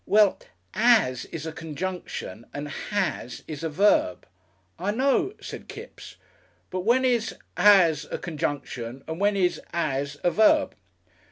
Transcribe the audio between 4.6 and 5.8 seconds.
"I know," said